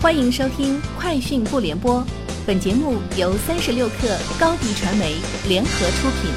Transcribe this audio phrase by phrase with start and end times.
[0.00, 2.00] 欢迎收听《快讯不联播》，
[2.46, 5.16] 本节目由三十六克高低传媒
[5.48, 6.30] 联合出品。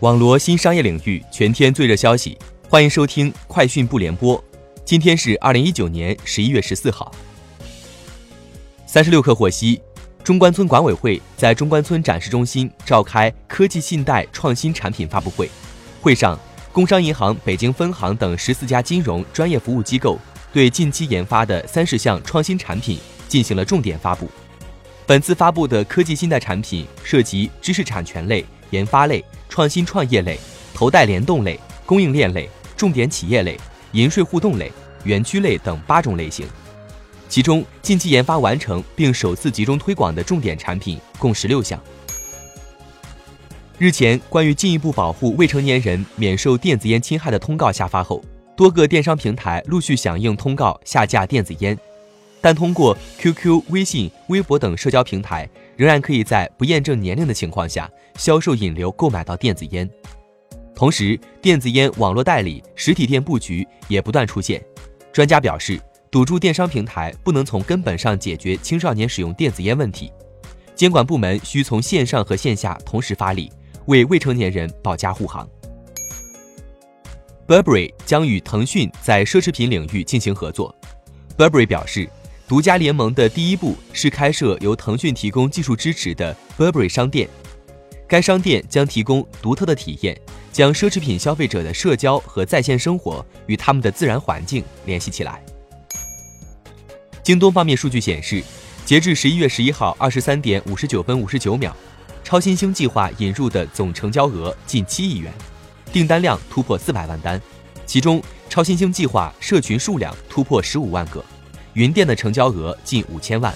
[0.00, 4.38] 网罗新商业领域全天最热消息，欢迎收听《快讯不联播》。
[4.86, 7.14] 今天是二零一九年十一月十四号。
[8.86, 9.82] 三十六克获悉，
[10.22, 15.50] 中关村管委会在中关村展示中心召开科技信贷创新产品发布会，
[16.00, 16.38] 会上，
[16.72, 20.18] 工商银行北京分行等十四家金融专业服务机构。
[20.54, 24.30] 对近期研发的三十项创新产品进行了重点发布。
[25.04, 30.38] 本次发布的科技信贷产品涉及知识产权类、研发类、创新创业类、
[30.72, 33.58] 头贷联动类、供应链类、重点企业类、
[33.90, 34.70] 银税互动类、
[35.02, 36.46] 园区类等八种类型。
[37.28, 41.82] 其中，近期研发完成并首次集中推广的重点产品共十六项。
[43.76, 48.24] 日前，关于进一步保护未成年人免受电子烟侵害的通告下发后。
[48.56, 51.76] 多个电商平台陆续响应通告下架电子烟，
[52.40, 59.88] 但通过 QQ、微信、微博等社交平台，仍然可以在不验证年龄的情况下销售引流购买到电子烟。
[60.74, 64.62] 同时，电子烟网络代理、实体店布局也不断出现。
[65.12, 70.12] 专家表示，堵住电商平台不能从根本上解决青少年使用电子烟问题，
[70.76, 73.50] 监管部门需从线上和线下同时发力，
[73.86, 75.48] 为未成年人保驾护航。
[77.46, 80.74] Burberry 将与腾讯在奢侈品领域进行合作。
[81.36, 82.08] Burberry 表示，
[82.48, 87.28] 独家联盟的第一步是开设由腾讯提供技术支持的 Burberry 商店。
[88.08, 90.18] 该商店将提供独特的体验，
[90.52, 95.42] 将奢侈品消费者的社交和在线生活与他们的自然环境联系起来。
[97.22, 98.42] 京东方面数据显示，
[98.86, 101.76] 截至十一月十一号二十三点五十九分五十九秒，
[102.22, 105.30] 超新星计划引入的总成交额近七亿元。
[105.94, 107.40] 订单量突破四百万单，
[107.86, 111.24] 其中超新星计划社群数量突破十五万个，
[111.74, 113.54] 云店的成交额近五千万。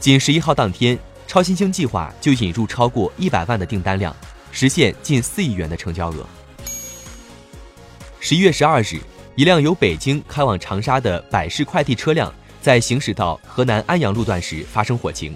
[0.00, 4.12] 仅十一号当天，超新星计划就引入超过一百万的订单量，
[4.50, 6.26] 实现近四亿元的成交额。
[8.18, 8.98] 十一月十二日，
[9.36, 15.32] 一辆由北京开往长沙的百世快递车辆在行驶到河南安阳路段时发生火情，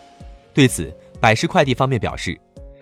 [0.53, 2.37] 对此，百世快递方面表示，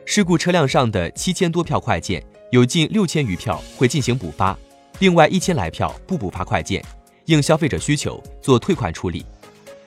[0.07, 2.25] 事故车辆上的七千多票快件。
[2.51, 4.57] 有近六千余票会进行补发，
[5.01, 6.84] 另外一千来票不补发快件，
[7.25, 9.27] 应消费者需求做退款处理。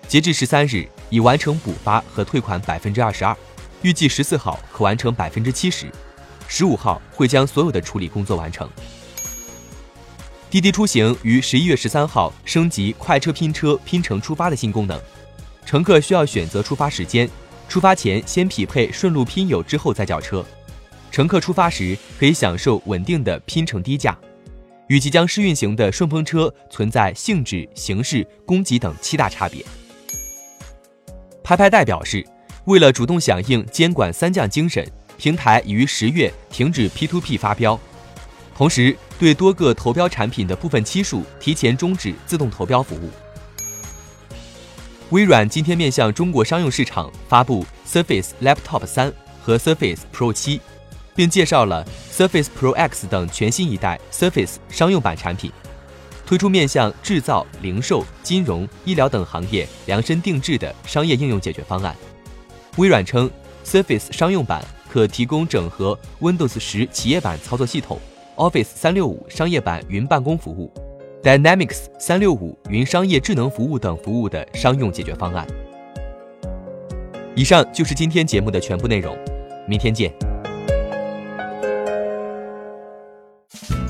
[0.09, 3.35] 截至十三日，已完成补发和退款百分之二十二，
[3.81, 5.87] 预计十四号可完成百分之七十，
[6.49, 8.69] 十五号会将所有的处理工作完成。
[10.49, 14.99] 滴滴出行于十一月十三号升级快车拼车拼乘出发的新功能，
[15.65, 17.29] 乘客需要选择出发时间，
[17.69, 20.45] 出发前先匹配顺路拼友之后再叫车。
[21.11, 24.17] 乘客出发时可以享受稳定的拼乘低价，
[24.87, 29.65] 与即将试运行的顺风车存在性质、形式、供给等七大差别。
[31.43, 32.25] 拍拍贷表示，
[32.65, 34.87] 为了主动响应监管三降精神，
[35.17, 37.79] 平台已于十月停止 P2P 发标，
[38.55, 43.09] 同时对多个投标产品的部分期数提前终止自动投标服务。
[45.09, 50.61] 微软今天面向中国商用市场发布 Surface Laptop 三和 Surface Pro 七。
[51.19, 55.51] 并介绍了 Surface Pro X 等全新一代 Surface 商用版产品，
[56.25, 61.93] 推出面向制造、零售、金融、医疗等行业量身定制的商业应用解决方案。
[62.77, 63.29] 微软称
[63.65, 67.99] ，Surface 商用版可提供整合 Windows 十企业版操作系统、
[68.37, 70.71] Office 三六五商业版云办公服务、
[71.21, 75.45] Dynamics 三六五云商业智能服务等服务的商用解决方案。
[77.35, 79.17] 以上就是今天节目的全部内容，
[79.67, 80.28] 明天见。